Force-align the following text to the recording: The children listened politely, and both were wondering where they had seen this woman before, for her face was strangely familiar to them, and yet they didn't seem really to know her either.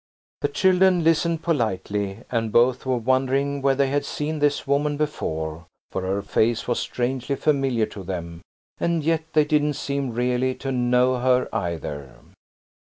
The 0.39 0.47
children 0.47 1.03
listened 1.03 1.43
politely, 1.43 2.23
and 2.31 2.51
both 2.51 2.87
were 2.87 2.97
wondering 2.97 3.61
where 3.61 3.75
they 3.75 3.89
had 3.89 4.03
seen 4.03 4.39
this 4.39 4.65
woman 4.65 4.97
before, 4.97 5.67
for 5.91 6.01
her 6.01 6.23
face 6.23 6.67
was 6.67 6.79
strangely 6.79 7.35
familiar 7.35 7.85
to 7.85 8.01
them, 8.01 8.41
and 8.79 9.03
yet 9.03 9.21
they 9.33 9.45
didn't 9.45 9.73
seem 9.73 10.09
really 10.09 10.55
to 10.55 10.71
know 10.71 11.17
her 11.19 11.47
either. 11.53 12.15